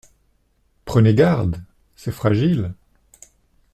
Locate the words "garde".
1.13-1.61